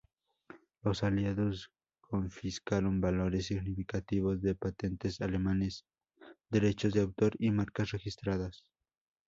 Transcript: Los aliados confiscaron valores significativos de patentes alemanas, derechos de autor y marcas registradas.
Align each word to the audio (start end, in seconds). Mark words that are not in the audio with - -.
Los 0.81 1.03
aliados 1.03 1.69
confiscaron 1.99 3.01
valores 3.01 3.45
significativos 3.45 4.41
de 4.41 4.55
patentes 4.55 5.21
alemanas, 5.21 5.85
derechos 6.49 6.93
de 6.95 7.01
autor 7.01 7.33
y 7.37 7.51
marcas 7.51 7.91
registradas. 7.91 8.65